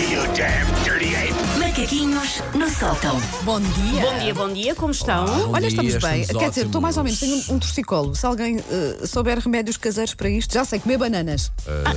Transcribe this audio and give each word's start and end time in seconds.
you 0.00 0.20
damn 0.34 0.66
dirty 0.84 1.14
ape! 1.14 1.34
Macaquinhos 1.58 2.42
no 2.54 2.68
sótão. 2.70 3.20
Bom 3.42 3.60
dia. 3.60 4.00
Bom 4.02 4.18
dia, 4.18 4.34
bom 4.34 4.52
dia, 4.52 4.74
como 4.74 4.90
estão? 4.92 5.24
Bom 5.26 5.52
Olha, 5.54 5.66
estamos 5.66 5.92
dia, 5.92 6.00
bem. 6.00 6.20
estamos 6.22 6.42
Quer 6.42 6.48
dizer, 6.50 6.66
estou 6.66 6.80
mais 6.80 6.96
ou 6.96 7.04
menos, 7.04 7.18
tenho 7.20 7.36
um, 7.36 7.54
um 7.54 7.58
torcicolo. 7.58 8.14
Se 8.14 8.26
alguém 8.26 8.58
eh, 8.58 9.06
souber 9.06 9.38
remédios 9.38 9.76
caseiros 9.76 10.14
para 10.14 10.28
isto, 10.28 10.52
já 10.52 10.64
sei 10.64 10.78
comer 10.78 10.98
bananas. 10.98 11.50
Ah, 11.66 11.92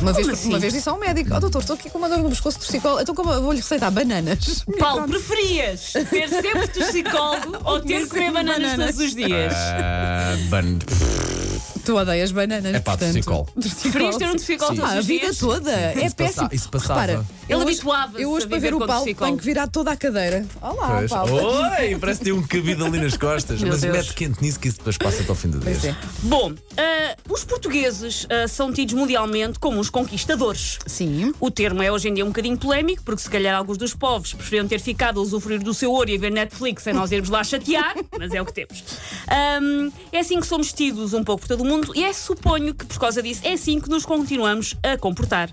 uma, 0.00 0.12
vez, 0.12 0.28
assim? 0.28 0.48
uma 0.48 0.58
vez 0.58 0.72
disse 0.72 0.88
a 0.88 0.92
um 0.92 0.98
médico: 0.98 1.34
Ó 1.34 1.40
doutor, 1.40 1.60
estou 1.60 1.74
aqui 1.74 1.90
com 1.90 1.98
uma 1.98 2.08
dor 2.08 2.18
no 2.18 2.28
pescoço 2.30 2.58
de 2.58 2.64
torcicolo, 2.64 3.00
então 3.00 3.14
como 3.14 3.30
eu 3.32 3.42
vou-lhe 3.42 3.60
receitar 3.60 3.90
bananas? 3.90 4.64
Paulo, 4.78 5.06
preferias 5.08 5.92
ter 6.10 6.28
sempre 6.28 6.68
torcicolo 6.68 7.58
ou 7.64 7.80
ter 7.80 8.02
que 8.02 8.08
comer 8.08 8.32
bananas, 8.32 8.70
bananas. 8.72 8.94
todos 8.96 9.08
os 9.10 9.14
dias? 9.14 9.52
Ah, 9.54 10.36
ban- 10.48 10.78
Tu 11.84 11.96
odeias 11.96 12.30
bananas. 12.30 12.74
É 12.74 12.78
pá, 12.80 12.92
portanto, 12.92 13.12
torcicolo. 13.14 13.44
Preferias 13.54 14.16
ter 14.16 14.26
um 14.26 14.30
torcicolo 14.32 14.70
Ah, 14.72 14.74
todos 14.76 14.90
a 14.94 14.98
os 15.00 15.06
vida 15.06 15.20
dias? 15.24 15.38
toda. 15.38 15.70
É 15.72 15.90
Isso 16.06 16.14
passa- 16.14 16.14
péssimo. 16.16 16.48
isso 16.52 16.70
passava. 16.70 17.00
Repara, 17.00 17.26
Ele 17.48 17.54
hoje- 17.58 17.64
habituava-se 17.72 18.22
Eu 18.22 18.30
hoje, 18.30 18.46
a 18.46 18.48
para 18.48 18.56
viver 18.58 18.68
ver 18.70 18.74
o 18.76 18.78
com 18.78 18.86
Paulo, 18.86 19.00
torcicolo. 19.02 19.26
tenho 19.30 19.38
que 19.38 19.44
virar 19.44 19.66
toda 19.66 19.90
a 19.90 19.96
cadeira. 19.96 20.46
Olá, 20.60 20.96
Pois. 20.98 21.10
Paulo. 21.10 21.34
Oi, 21.34 21.96
parece 21.98 22.18
que 22.20 22.24
tem 22.26 22.32
um 22.32 22.42
cabido 22.42 22.84
ali 22.84 23.00
nas 23.00 23.16
costas. 23.16 23.60
Meu 23.60 23.72
mas 23.72 23.80
Deus. 23.80 23.96
mete 23.96 24.14
quente 24.14 24.40
nisso 24.42 24.60
que 24.60 24.68
isso 24.68 24.78
depois 24.78 24.96
passa 24.96 25.22
até 25.22 25.28
ao 25.30 25.34
fim 25.34 25.48
do 25.48 25.58
dia. 25.58 25.72
Pois 25.72 25.84
é. 25.84 25.96
Bom, 26.22 26.52
ah, 26.76 27.16
os 27.28 27.42
portugueses 27.44 28.26
ah, 28.30 28.46
são 28.46 28.72
tidos 28.72 28.94
mundialmente 28.94 29.58
como 29.58 29.80
os 29.80 29.90
conquistadores. 29.90 30.78
Sim. 30.86 31.34
O 31.40 31.50
termo 31.50 31.82
é 31.82 31.90
hoje 31.90 32.08
em 32.08 32.14
dia 32.14 32.24
um 32.24 32.28
bocadinho 32.28 32.56
polémico, 32.56 33.02
porque 33.02 33.22
se 33.22 33.28
calhar 33.28 33.56
alguns 33.56 33.76
dos 33.76 33.92
povos 33.92 34.32
preferiam 34.34 34.68
ter 34.68 34.78
ficado 34.80 35.18
a 35.18 35.22
usufruir 35.22 35.60
do 35.62 35.74
seu 35.74 35.90
ouro 35.90 36.08
e 36.10 36.14
a 36.16 36.18
ver 36.18 36.30
Netflix 36.30 36.84
sem 36.84 36.92
nós 36.94 37.10
irmos 37.10 37.28
lá 37.28 37.42
chatear, 37.42 37.94
mas 38.18 38.32
é 38.32 38.40
o 38.40 38.46
que 38.46 38.52
temos. 38.54 38.84
Ahm, 39.28 39.90
é 40.12 40.20
assim 40.20 40.38
que 40.40 40.46
somos 40.46 40.72
tidos 40.72 41.12
um 41.12 41.24
pouco 41.24 41.40
por 41.42 41.48
todo 41.48 41.62
o 41.62 41.71
mundo 41.72 41.92
e 41.94 42.04
é 42.04 42.12
suponho 42.12 42.74
que 42.74 42.84
por 42.84 42.98
causa 42.98 43.22
disso 43.22 43.40
é 43.44 43.52
assim 43.54 43.80
que 43.80 43.88
nos 43.88 44.04
continuamos 44.04 44.76
a 44.82 44.96
comportar. 44.98 45.50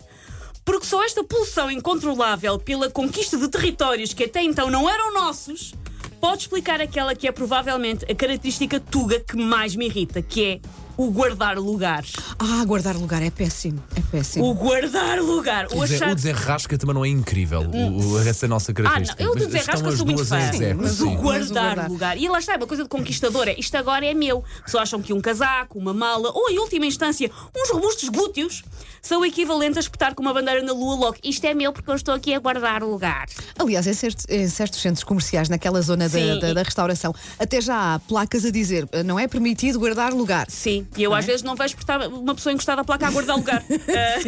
Porque 0.65 0.85
só 0.85 1.03
esta 1.03 1.23
pulsão 1.23 1.71
incontrolável 1.71 2.59
pela 2.59 2.89
conquista 2.89 3.37
de 3.37 3.47
territórios 3.47 4.13
que 4.13 4.25
até 4.25 4.43
então 4.43 4.69
não 4.69 4.89
eram 4.89 5.13
nossos 5.13 5.73
pode 6.19 6.41
explicar 6.41 6.81
aquela 6.81 7.15
que 7.15 7.27
é 7.27 7.31
provavelmente 7.31 8.03
a 8.03 8.13
característica 8.13 8.79
tuga 8.79 9.21
que 9.21 9.37
mais 9.37 9.75
me 9.75 9.85
irrita, 9.85 10.21
que 10.21 10.45
é 10.45 10.59
o 11.01 11.11
guardar 11.11 11.57
lugares. 11.57 12.11
Ah, 12.37 12.63
guardar 12.65 12.95
lugar 12.97 13.21
é 13.21 13.29
péssimo. 13.29 13.81
É 13.95 14.01
péssimo. 14.01 14.45
O 14.49 14.53
guardar 14.53 15.19
lugar. 15.21 15.65
O 15.71 15.79
O, 15.81 15.87
Zé, 15.87 15.95
achar 15.95 16.11
o 16.11 16.15
desenrasca 16.15 16.77
também 16.77 16.93
não 16.93 17.05
é 17.05 17.07
incrível. 17.07 17.61
O, 17.61 18.13
o, 18.15 18.19
essa 18.19 18.45
é 18.45 18.47
a 18.47 18.49
nossa 18.49 18.71
Ah, 18.71 18.75
não, 18.75 18.83
característica. 18.83 19.23
eu 19.23 19.33
do 19.35 19.49
Mas 19.49 19.61
estão 19.61 19.87
as 19.89 19.95
sou 19.97 20.05
muito 20.05 20.25
fã. 20.25 20.39
Zé, 20.51 20.73
mas 20.73 20.85
Mas 20.89 20.99
o 21.01 21.05
sim. 21.09 21.15
guardar 21.15 21.63
guardar. 21.75 21.89
lugar. 21.89 22.17
E 22.17 22.27
lá 22.27 22.37
está, 22.39 22.53
é 22.53 22.57
uma 22.57 22.67
coisa 22.67 22.83
de 22.83 22.89
conquistador 22.89 23.47
é 23.47 23.55
isto 23.57 23.75
agora 23.77 24.05
é 24.05 24.13
meu. 24.13 24.43
Pessoas 24.65 24.83
acham 24.83 25.01
que 25.01 25.13
um 25.13 25.21
casaco, 25.21 25.79
uma 25.79 25.93
mala 25.93 26.31
ou, 26.33 26.49
em 26.49 26.59
última 26.59 26.85
instância, 26.85 27.31
uns 27.55 27.69
robustos 27.71 28.09
glúteos 28.09 28.63
são 29.01 29.25
equivalentes 29.25 29.77
a 29.77 29.79
espetar 29.79 30.13
com 30.13 30.21
uma 30.21 30.33
bandeira 30.33 30.61
na 30.61 30.73
lua 30.73 30.95
logo. 30.95 31.17
Isto 31.23 31.45
é 31.45 31.53
meu 31.53 31.71
porque 31.71 31.89
eu 31.89 31.95
estou 31.95 32.13
aqui 32.13 32.33
a 32.33 32.39
guardar 32.39 32.83
lugar. 32.83 33.25
Aliás, 33.57 33.87
em 33.87 33.93
certos, 33.93 34.25
em 34.27 34.47
certos 34.49 34.81
centros 34.81 35.03
comerciais, 35.05 35.47
naquela 35.47 35.81
zona 35.81 36.09
da, 36.09 36.19
Sim. 36.19 36.39
da- 36.39 36.53
da 36.53 36.63
restauração, 36.63 37.13
até 37.39 37.61
já 37.61 37.95
há 37.95 37.99
placas 37.99 38.43
a 38.43 38.49
dizer 38.51 38.87
"Eh, 38.91 39.03
não 39.03 39.17
é 39.17 39.27
permitido 39.27 39.79
guardar 39.79 40.13
lugar. 40.13 40.45
Sim, 40.49 40.85
e 40.97 41.03
eu 41.03 41.13
às 41.13 41.25
vezes 41.25 41.43
não 41.43 41.55
vejo 41.55 41.75
porque 41.75 41.91
está 41.91 42.07
uma 42.07 42.35
pessoa 42.35 42.53
encostada 42.53 42.81
à 42.81 42.83
placa 42.83 43.07
a 43.07 43.11
guardar 43.11 43.35
lugar. 43.35 43.63
Ah, 43.89 44.19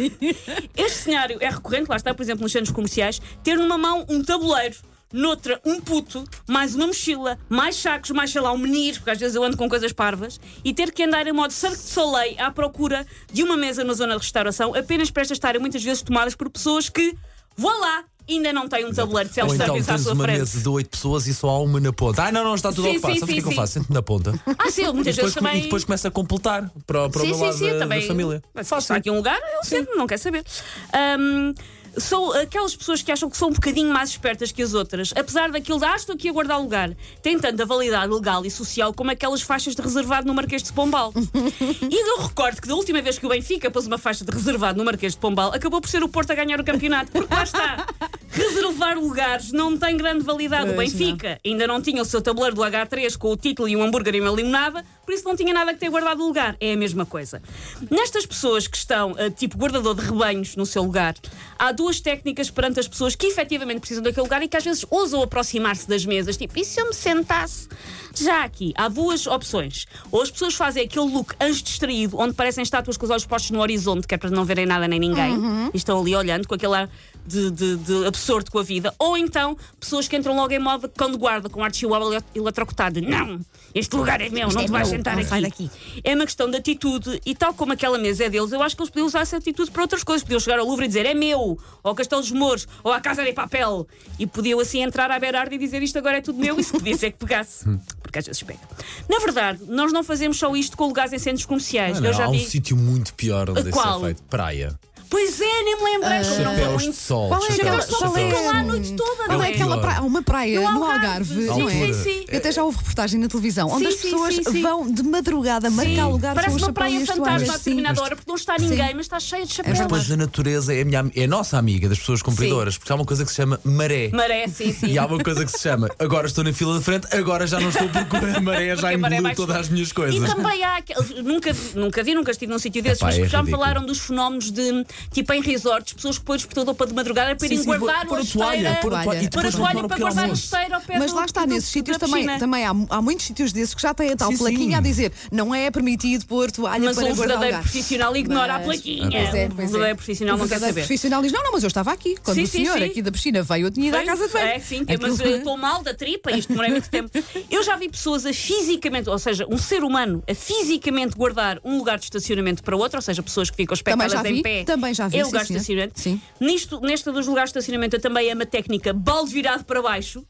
este 0.76 0.98
cenário 0.98 1.38
é 1.40 1.48
recorrente, 1.48 1.88
lá 1.88 1.96
está, 1.96 2.12
por 2.12 2.22
exemplo, 2.22 2.42
nos 2.42 2.52
centros 2.52 2.72
comerciais, 2.72 3.20
ter 3.42 3.56
numa 3.56 3.78
mão 3.78 4.04
um 4.08 4.22
tabuleiro. 4.22 4.76
Noutra, 5.12 5.60
um 5.64 5.78
puto, 5.78 6.24
mais 6.48 6.74
uma 6.74 6.86
mochila, 6.86 7.38
mais 7.48 7.76
sacos, 7.76 8.10
mais 8.10 8.30
sei 8.30 8.40
lá, 8.40 8.50
um 8.50 8.56
menir, 8.56 8.94
porque 8.94 9.10
às 9.10 9.18
vezes 9.18 9.36
eu 9.36 9.44
ando 9.44 9.58
com 9.58 9.68
coisas 9.68 9.92
parvas, 9.92 10.40
e 10.64 10.72
ter 10.72 10.90
que 10.90 11.02
andar 11.02 11.26
em 11.26 11.32
modo 11.32 11.52
Cirque 11.52 11.76
de 11.76 11.82
Soleil 11.82 12.34
à 12.38 12.50
procura 12.50 13.06
de 13.30 13.42
uma 13.42 13.56
mesa 13.56 13.84
na 13.84 13.92
zona 13.92 14.14
de 14.14 14.20
restauração, 14.20 14.74
apenas 14.74 15.10
para 15.10 15.20
estas 15.20 15.36
estarem 15.36 15.60
muitas 15.60 15.84
vezes 15.84 16.02
tomadas 16.02 16.34
por 16.34 16.48
pessoas 16.48 16.88
que, 16.88 17.14
vá 17.56 17.74
lá, 17.74 18.04
ainda 18.28 18.52
não 18.52 18.68
têm 18.68 18.84
um 18.86 18.92
tabuleiro 18.92 19.28
de 19.30 19.40
Ou 19.40 19.46
então 19.46 19.56
self-service 19.56 19.90
à 19.90 19.94
tens 19.94 20.02
sua 20.02 20.12
uma 20.14 20.24
frente. 20.24 20.38
mesa 20.38 20.60
de 20.60 20.68
oito 20.68 20.90
pessoas 20.90 21.26
e 21.26 21.34
só 21.34 21.48
há 21.50 21.58
uma 21.60 21.80
na 21.80 21.92
ponta. 21.92 22.22
Ah, 22.24 22.32
não, 22.32 22.44
não, 22.44 22.54
está 22.54 22.70
tudo 22.70 22.82
Sim, 22.84 22.90
ocupado. 22.96 23.14
sim, 23.14 23.20
Sabe 23.20 23.32
o 23.32 23.34
que 23.34 23.40
é 23.40 23.42
que 23.42 23.48
eu 23.48 23.52
faço? 23.56 23.72
Sento 23.74 23.92
na 23.92 24.02
ponta. 24.02 24.34
Ah, 24.58 24.70
sim, 24.70 24.84
muitas 24.92 25.16
vezes 25.16 25.34
também. 25.34 25.58
e 25.58 25.62
depois 25.62 25.84
começa 25.84 26.08
a 26.08 26.10
completar 26.10 26.70
para, 26.86 27.08
para 27.08 27.18
o 27.20 27.24
sim, 27.24 27.26
meu 27.28 27.36
sim, 27.36 27.42
lado 27.44 27.56
sim, 27.58 27.72
da, 27.72 27.78
também. 27.78 28.00
da 28.00 28.06
família. 28.06 28.42
Está 28.56 28.96
aqui 28.96 29.10
um 29.10 29.16
lugar, 29.16 29.38
eu 29.56 29.64
sempre 29.64 29.94
não 29.94 30.06
quero 30.06 30.20
saber. 30.20 30.44
Ahm, 30.92 31.52
são 31.96 32.32
aquelas 32.32 32.74
pessoas 32.74 33.02
que 33.02 33.12
acham 33.12 33.28
que 33.28 33.36
são 33.36 33.48
um 33.48 33.52
bocadinho 33.52 33.92
mais 33.92 34.08
espertas 34.08 34.50
que 34.50 34.62
as 34.62 34.72
outras, 34.72 35.12
apesar 35.14 35.50
daquilo 35.50 35.78
de 35.78 35.84
ah, 35.84 35.94
estou 35.94 36.14
aqui 36.14 36.26
a 36.26 36.32
guardar 36.32 36.58
lugar, 36.58 36.90
têm 37.22 37.38
tanta 37.38 37.66
validade 37.66 38.10
legal 38.10 38.46
e 38.46 38.50
social 38.50 38.94
como 38.94 39.10
aquelas 39.10 39.42
faixas 39.42 39.74
de 39.74 39.82
reservado 39.82 40.26
no 40.26 40.32
Marquês 40.32 40.62
de 40.62 40.72
Pombal. 40.72 41.12
e 41.14 41.94
eu 42.10 42.22
recordo 42.22 42.62
que 42.62 42.66
da 42.68 42.74
última 42.74 43.02
vez 43.02 43.18
que 43.18 43.26
o 43.26 43.28
Benfica 43.28 43.70
pôs 43.70 43.86
uma 43.86 43.98
faixa 43.98 44.24
de 44.24 44.30
reservado 44.32 44.78
no 44.78 44.84
Marquês 44.86 45.12
de 45.12 45.18
Pombal, 45.18 45.52
acabou 45.52 45.82
por 45.82 45.88
ser 45.90 46.02
o 46.02 46.08
Porto 46.08 46.30
a 46.30 46.34
ganhar 46.34 46.58
o 46.58 46.64
campeonato, 46.64 47.12
porque 47.12 47.34
lá 47.34 47.42
está. 47.42 47.86
Reservar 48.32 48.98
lugares 48.98 49.52
não 49.52 49.76
tem 49.76 49.94
grande 49.96 50.24
validade. 50.24 50.70
o 50.70 50.76
Benfica 50.76 51.38
ainda 51.44 51.66
não 51.66 51.82
tinha 51.82 52.00
o 52.00 52.04
seu 52.04 52.22
tabuleiro 52.22 52.56
do 52.56 52.62
H3 52.62 53.16
com 53.18 53.30
o 53.30 53.36
título 53.36 53.68
e 53.68 53.76
um 53.76 53.82
hambúrguer 53.82 54.14
e 54.14 54.20
uma 54.20 54.30
limonada, 54.30 54.82
por 55.04 55.12
isso 55.12 55.24
não 55.24 55.36
tinha 55.36 55.52
nada 55.52 55.74
que 55.74 55.80
ter 55.80 55.90
guardado 55.90 56.22
o 56.22 56.26
lugar. 56.26 56.56
É 56.58 56.72
a 56.72 56.76
mesma 56.76 57.04
coisa. 57.04 57.42
Nestas 57.90 58.24
pessoas 58.24 58.66
que 58.66 58.76
estão, 58.76 59.14
ah, 59.18 59.30
tipo 59.30 59.58
guardador 59.58 59.94
de 59.94 60.00
rebanhos 60.00 60.56
no 60.56 60.64
seu 60.64 60.82
lugar, 60.82 61.14
há 61.58 61.72
duas 61.72 62.00
técnicas 62.00 62.50
perante 62.50 62.80
as 62.80 62.88
pessoas 62.88 63.14
que 63.14 63.26
efetivamente 63.26 63.80
precisam 63.80 64.02
daquele 64.02 64.22
lugar 64.22 64.42
e 64.42 64.48
que 64.48 64.56
às 64.56 64.64
vezes 64.64 64.86
ousam 64.90 65.22
aproximar-se 65.22 65.86
das 65.86 66.06
mesas. 66.06 66.36
Tipo, 66.36 66.58
e 66.58 66.64
se 66.64 66.80
eu 66.80 66.86
me 66.86 66.94
sentasse? 66.94 67.68
Já 68.14 68.44
aqui, 68.44 68.72
há 68.76 68.88
duas 68.88 69.26
opções. 69.26 69.86
Ou 70.10 70.22
as 70.22 70.30
pessoas 70.30 70.54
fazem 70.54 70.84
aquele 70.84 71.10
look 71.10 71.34
antes 71.40 71.62
distraído, 71.62 72.18
onde 72.18 72.34
parecem 72.34 72.62
estátuas 72.62 72.96
com 72.96 73.04
os 73.04 73.10
olhos 73.10 73.26
postos 73.26 73.50
no 73.50 73.60
horizonte, 73.60 74.06
que 74.06 74.14
é 74.14 74.18
para 74.18 74.30
não 74.30 74.44
verem 74.44 74.66
nada 74.66 74.86
nem 74.88 75.00
ninguém, 75.00 75.34
e 75.72 75.76
estão 75.76 76.00
ali 76.00 76.14
olhando 76.14 76.46
com 76.46 76.54
aquele 76.54 76.74
ar 76.74 76.90
de, 77.26 77.50
de, 77.50 77.76
de 77.76 78.06
absorto 78.06 78.50
com 78.50 78.58
a 78.58 78.62
vida. 78.62 78.94
Ou 78.98 79.16
então, 79.16 79.56
pessoas 79.78 80.08
que 80.08 80.16
entram 80.16 80.34
logo 80.36 80.52
em 80.52 80.58
modo 80.58 80.88
cão 80.88 81.10
de 81.10 81.16
guarda, 81.16 81.48
com 81.48 81.62
ar 81.62 81.74
chihuahua 81.74 82.16
ele- 82.16 82.24
eletrocutado. 82.34 83.00
Não, 83.00 83.40
este 83.74 83.94
lugar 83.96 84.20
é 84.20 84.28
meu, 84.28 84.48
não 84.48 84.64
te 84.64 84.70
vais 84.70 84.88
sentar 84.88 85.16
não 85.16 85.22
aqui. 85.22 85.40
daqui. 85.42 85.70
É 86.04 86.14
uma 86.14 86.24
questão 86.24 86.50
de 86.50 86.56
atitude, 86.56 87.20
e 87.24 87.34
tal 87.34 87.54
como 87.54 87.72
aquela 87.72 87.98
mesa 87.98 88.24
é 88.24 88.28
deles, 88.30 88.52
eu 88.52 88.62
acho 88.62 88.74
que 88.76 88.82
eles 88.82 88.90
podiam 88.90 89.06
usar 89.06 89.20
essa 89.20 89.36
atitude 89.36 89.70
para 89.70 89.82
outras 89.82 90.02
coisas. 90.04 90.22
Podiam 90.22 90.40
chegar 90.40 90.58
ao 90.58 90.66
Louvre 90.66 90.84
e 90.84 90.88
dizer 90.88 91.06
é 91.06 91.14
meu, 91.14 91.38
ou 91.40 91.58
ao 91.82 91.94
Castelo 91.94 92.20
dos 92.22 92.30
Mouros, 92.32 92.66
ou 92.82 92.92
à 92.92 93.00
Casa 93.00 93.24
de 93.24 93.32
Papel. 93.32 93.86
E 94.18 94.26
podiam 94.26 94.58
assim 94.60 94.82
entrar 94.82 95.10
à 95.10 95.18
Berardi 95.18 95.54
e 95.54 95.58
dizer 95.58 95.82
isto 95.82 95.98
agora 95.98 96.18
é 96.18 96.20
tudo 96.20 96.38
meu, 96.38 96.58
e 96.58 96.64
se 96.64 96.72
podia 96.72 96.96
ser 96.96 97.12
que 97.12 97.18
pegasse. 97.18 97.64
Porque 98.02 98.18
às 98.18 98.26
vezes 98.26 98.42
pega. 98.42 98.60
Na 99.08 99.18
verdade, 99.20 99.60
nós 99.68 99.92
não 99.92 100.02
fazemos 100.04 100.38
só 100.38 100.54
isto 100.54 100.76
com 100.76 100.86
lugares 100.86 101.12
em 101.12 101.18
centros 101.18 101.46
comerciais. 101.46 101.96
Ah, 101.96 102.00
não, 102.00 102.08
eu 102.08 102.12
já 102.14 102.24
há 102.26 102.28
um 102.28 102.32
vi. 102.32 102.44
sítio 102.44 102.76
muito 102.76 103.14
pior 103.14 103.48
onde 103.50 103.60
isso 103.60 103.70
Qual? 103.70 104.00
é 104.02 104.04
feito. 104.06 104.22
Praia. 104.24 104.78
Pois 105.12 105.40
é, 105.42 105.62
nem 105.62 105.76
me 105.76 105.82
lembrei. 105.84 106.18
não 106.20 106.24
vou 106.24 106.44
Chapéus 106.44 106.82
muito. 106.82 106.90
de 106.90 106.96
sol. 106.96 107.28
Qual 107.28 107.42
é 107.44 107.52
aquela- 107.52 107.76
é- 107.76 107.82
ficam 107.82 108.46
lá 108.46 108.58
a 108.58 108.62
noite 108.62 108.92
toda, 108.94 109.24
Qual 109.26 109.28
não 109.38 109.44
é 109.44 109.50
é? 109.50 109.54
aquela 109.54 109.78
praia? 109.78 109.98
Há 109.98 110.02
uma 110.02 110.22
praia 110.22 110.60
No 110.62 110.72
no 110.72 110.84
Algarve. 110.86 111.34
Não 111.44 111.68
é? 111.68 111.72
sim, 111.72 111.92
sim. 111.92 112.24
Eu 112.28 112.38
até 112.38 112.50
já 112.50 112.64
houve 112.64 112.78
reportagem 112.78 113.20
na 113.20 113.28
televisão, 113.28 113.68
onde 113.68 113.86
as 113.88 113.96
pessoas 113.96 114.34
sim, 114.36 114.42
sim. 114.44 114.62
vão 114.62 114.90
de 114.90 115.02
madrugada 115.02 115.68
marcar 115.70 116.08
lugar 116.08 116.34
Parece 116.34 116.56
uma 116.56 116.70
e 116.70 116.72
praia 116.72 116.98
as 116.98 117.06
fantasma 117.08 117.52
a 117.54 117.56
determinada 117.58 118.00
hora, 118.02 118.16
porque 118.16 118.30
não 118.30 118.36
está 118.36 118.56
ninguém, 118.58 118.94
mas 118.94 119.04
está 119.04 119.20
cheia 119.20 119.44
de 119.44 119.52
chapéus. 119.52 119.78
Mas 119.78 119.86
depois 119.86 120.10
a 120.10 120.16
natureza 120.16 120.74
é 120.74 120.80
a, 120.80 120.84
minha, 120.86 121.04
é 121.14 121.24
a 121.24 121.28
nossa 121.28 121.58
amiga 121.58 121.90
das 121.90 121.98
pessoas 121.98 122.22
cumpridoras, 122.22 122.78
porque 122.78 122.90
há 122.90 122.94
uma 122.96 123.04
coisa 123.04 123.22
que 123.24 123.30
se 123.30 123.36
chama 123.36 123.60
maré. 123.64 124.08
Maré, 124.14 124.48
sim, 124.48 124.72
sim. 124.72 124.86
E 124.86 124.98
há 124.98 125.04
uma 125.04 125.22
coisa 125.22 125.44
que 125.44 125.52
se 125.52 125.58
chama 125.60 125.90
agora 125.98 126.26
estou 126.26 126.42
na 126.42 126.54
fila 126.54 126.78
de 126.78 126.84
frente, 126.84 127.06
agora 127.14 127.46
já 127.46 127.60
não 127.60 127.68
estou 127.68 127.86
porque 127.88 128.16
a 128.16 128.40
maré 128.40 128.74
já 128.76 128.96
maré 128.96 129.16
engoliu 129.18 129.36
todas 129.36 129.56
as 129.56 129.68
minhas 129.68 129.90
E 129.90 129.94
coisas. 129.94 130.34
também 130.34 130.64
há 130.64 130.76
aquele- 130.78 131.22
nunca, 131.22 131.54
nunca 131.74 132.02
vi, 132.02 132.14
nunca 132.14 132.30
estive 132.30 132.50
num 132.50 132.58
sítio 132.58 132.82
desses, 132.82 133.02
mas 133.02 133.18
é 133.18 133.28
já 133.28 133.42
me 133.42 133.50
falaram 133.50 133.84
dos 133.84 133.98
fenómenos 134.00 134.50
de 134.50 134.84
tipo 135.10 135.32
em 135.32 135.40
resorts, 135.42 135.92
pessoas 135.94 136.18
que 136.18 136.24
põem 136.24 136.34
o 136.36 136.38
despertador 136.38 136.74
para 136.74 136.86
de 136.86 136.94
madrugada 136.94 137.34
para 137.36 137.48
Sim, 137.48 137.54
irem 137.54 137.58
sim, 137.58 137.64
guardar 137.78 138.06
pôr 138.06 138.20
a 138.20 138.24
toalha, 138.24 138.56
esteira. 138.56 138.80
pôr 138.80 138.94
a 138.94 139.02
toalha 139.04 139.22
e 139.22 139.30
Pôr 139.30 139.46
a 139.46 139.50
toalha 139.52 139.78
para 139.80 139.88
para 139.88 139.96
o 139.96 140.00
guardar 140.00 140.18
a 140.18 140.26
almoço. 140.26 140.44
esteira 140.44 140.74
ao 140.76 140.80
pé 140.80 140.98
Mas 140.98 141.10
do- 141.10 141.16
lá 141.16 141.24
está, 141.24 141.40
do- 141.44 141.54
nesses 141.54 141.70
sítios 141.70 141.98
também, 141.98 142.38
também 142.38 142.64
há, 142.64 142.70
há 142.90 143.02
muitos 143.02 143.26
sítios 143.26 143.52
desses 143.52 143.74
que 143.74 143.82
já 143.82 143.94
têm 143.94 144.10
a 144.12 144.16
tal 144.16 144.30
Sim, 144.32 144.38
plaquinha 144.38 144.68
sim. 144.70 144.74
a 144.74 144.80
dizer 144.80 145.12
não 145.30 145.54
é 145.54 145.70
permitido 145.70 146.26
pôr 146.26 146.50
toalha 146.50 146.84
Mas 146.84 146.96
para 146.96 147.04
um 147.04 147.08
guardar 147.08 147.26
verdadeiro 147.26 147.56
lugar. 147.56 147.62
profissional 147.62 148.16
ignora 148.16 148.54
a 148.54 148.58
Mas- 148.58 148.66
plaquinha. 148.66 149.10
Pois 149.10 149.34
é, 149.34 149.46
Um 149.46 149.50
pois 149.50 149.68
é. 149.68 149.70
verdadeiro 149.72 149.96
profissional 149.96 150.34
O 150.34 150.38
não 150.38 150.44
quer 150.44 150.50
verdadeiro 150.50 150.74
saber. 150.74 150.86
profissional 150.86 151.22
diz: 151.22 151.32
Não, 151.32 151.42
não, 151.42 151.52
mas 151.52 151.62
eu 151.62 151.68
estava 151.68 151.92
aqui. 151.92 152.16
Quando 152.22 152.38
o 152.42 152.46
senhor 152.46 152.82
aqui 152.82 153.02
da 153.02 153.12
piscina 153.12 153.42
veio, 153.42 153.66
eu 153.66 153.70
tinha 153.70 153.88
ido 153.88 153.96
à 153.96 154.04
casa 154.04 154.26
de 154.26 154.32
banho. 154.32 154.46
É, 154.46 154.58
sim, 154.58 154.84
mas 155.00 155.14
Aquilo- 155.20 155.30
eu 155.30 155.38
estou 155.38 155.56
mal 155.56 155.82
da 155.82 155.94
tripa, 155.94 156.30
isto 156.32 156.48
demorei 156.50 156.70
muito 156.70 156.88
tempo. 156.88 157.10
Eu 157.50 157.62
já 157.62 157.76
vi 157.76 157.88
pessoas 157.88 158.24
a 158.26 158.32
fisicamente, 158.32 159.08
ou 159.08 159.18
seja, 159.18 159.46
um 159.50 159.58
ser 159.58 159.82
humano 159.84 160.22
a 160.28 160.34
fisicamente 160.34 161.16
guardar 161.16 161.58
um 161.64 161.78
lugar 161.78 161.98
de 161.98 162.04
estacionamento 162.04 162.62
para 162.62 162.76
outro, 162.76 162.98
ou 162.98 163.02
seja, 163.02 163.22
pessoas 163.22 163.50
que 163.50 163.56
ficam 163.56 163.74
espetadas 163.74 164.24
em 164.24 164.42
pé. 164.42 164.64
também 164.64 164.91
já 164.94 165.08
vi, 165.08 165.18
É 165.18 165.20
sim, 165.20 165.26
lugar 165.26 165.44
de 165.44 165.52
estacionamento. 165.52 166.00
Sim. 166.00 166.20
Nisto, 166.40 166.80
nesta 166.80 167.12
dos 167.12 167.26
lugares 167.26 167.52
de 167.52 167.58
estacionamento, 167.58 167.96
eu 167.96 168.00
também 168.00 168.28
é 168.28 168.34
uma 168.34 168.46
técnica 168.46 168.92
balde 168.92 169.32
virado 169.32 169.64
para 169.64 169.80
baixo. 169.82 170.24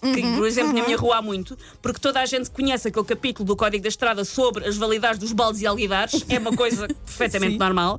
Que, 0.00 0.20
Uhum, 0.20 0.36
por 0.36 0.46
exemplo, 0.46 0.74
na 0.74 0.84
minha 0.84 0.96
rua 0.96 1.16
há 1.16 1.22
muito, 1.22 1.56
porque 1.80 1.98
toda 1.98 2.20
a 2.20 2.26
gente 2.26 2.50
conhece 2.50 2.86
aquele 2.86 3.06
capítulo 3.06 3.46
do 3.46 3.56
Código 3.56 3.82
da 3.82 3.88
Estrada 3.88 4.26
sobre 4.26 4.66
as 4.66 4.76
validades 4.76 5.18
dos 5.18 5.32
baldes 5.32 5.62
e 5.62 5.66
alguidares, 5.66 6.22
é 6.28 6.38
uma 6.38 6.52
coisa 6.52 6.86
perfeitamente 7.06 7.56
normal. 7.56 7.98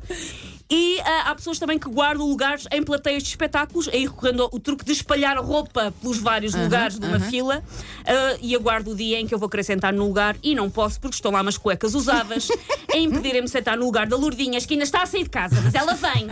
E 0.69 0.99
ah, 1.01 1.29
há 1.31 1.35
pessoas 1.35 1.59
também 1.59 1.79
que 1.79 1.89
guardam 1.89 2.27
lugares 2.27 2.67
em 2.71 2.83
plateias 2.83 3.23
de 3.23 3.29
espetáculos, 3.29 3.87
aí 3.87 4.05
recorrendo 4.05 4.49
o 4.51 4.59
truque 4.59 4.83
de 4.83 4.91
espalhar 4.91 5.37
roupa 5.37 5.93
pelos 6.01 6.17
vários 6.17 6.53
lugares 6.53 6.99
de 6.99 7.05
uma 7.05 7.19
fila. 7.19 7.63
ah, 8.05 8.37
e 8.41 8.55
aguardo 8.55 8.91
o 8.91 8.95
dia 8.95 9.19
em 9.19 9.25
que 9.25 9.33
eu 9.33 9.39
vou 9.39 9.47
querer 9.47 9.63
sentar 9.63 9.93
no 9.93 10.05
lugar 10.05 10.35
e 10.43 10.53
não 10.53 10.69
posso 10.69 10.99
porque 10.99 11.15
estão 11.15 11.31
lá 11.31 11.41
umas 11.41 11.57
cuecas 11.57 11.95
usadas 11.95 12.49
a 12.93 12.97
impedirem-me 12.97 13.45
de 13.45 13.51
sentar 13.51 13.77
no 13.77 13.85
lugar 13.85 14.07
da 14.07 14.17
Lourdinhas, 14.17 14.65
que 14.65 14.73
ainda 14.73 14.83
está 14.83 15.03
a 15.03 15.05
sair 15.05 15.23
de 15.23 15.29
casa, 15.29 15.59
mas 15.61 15.73
ela 15.73 15.93
vem. 15.93 16.27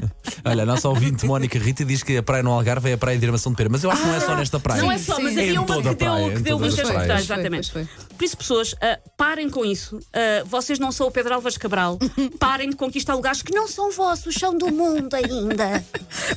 Olha, 0.45 0.61
a 0.61 0.65
nossa 0.65 0.87
ouvinte 0.87 1.25
Mónica 1.25 1.57
Rita 1.57 1.83
diz 1.83 2.03
que 2.03 2.17
a 2.17 2.23
praia 2.23 2.43
no 2.43 2.51
Algarve 2.51 2.91
é 2.91 2.93
a 2.93 2.97
praia 2.97 3.17
de 3.17 3.25
Irmação 3.25 3.51
de 3.51 3.57
Pera, 3.57 3.69
mas 3.69 3.83
eu 3.83 3.89
acho 3.89 4.01
que 4.01 4.07
não 4.07 4.15
é 4.15 4.19
só 4.19 4.35
nesta 4.35 4.59
praia. 4.59 4.81
Não 4.81 4.91
é 4.91 4.97
só, 4.99 5.15
Sim, 5.15 5.23
mas 5.23 5.37
havia 5.37 5.53
Em 5.53 5.57
uma 5.57 5.65
toda 5.65 5.89
a 5.89 5.95
que 5.95 5.99
deu, 5.99 6.11
praia, 6.11 6.31
que 6.35 6.41
deu 6.41 6.59
muitas 6.59 6.79
foi, 6.79 7.11
exatamente. 7.19 7.71
Por 7.71 8.23
isso, 8.23 8.37
pessoas, 8.37 8.75
ah, 8.79 8.99
parem 9.17 9.49
com 9.49 9.65
isso. 9.65 9.99
Ah, 10.13 10.43
vocês 10.45 10.77
não 10.77 10.91
são 10.91 11.07
o 11.07 11.11
Pedro 11.11 11.33
Alves 11.33 11.57
Cabral. 11.57 11.97
parem 12.39 12.69
de 12.69 12.75
conquistar 12.75 13.15
lugares 13.15 13.41
que 13.41 13.53
não 13.53 13.67
são 13.67 13.91
vossos, 13.91 14.35
são 14.35 14.55
do 14.55 14.71
mundo 14.71 15.13
ainda. 15.15 15.83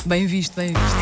Bem 0.06 0.26
visto, 0.26 0.54
bem 0.56 0.68
visto. 0.68 0.98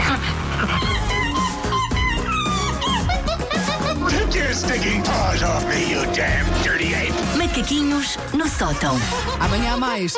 Macaquinhos 7.37 8.17
no 8.33 8.49
sótão. 8.49 8.97
Amanhã 9.41 9.75
há 9.75 9.77
mais. 9.77 10.17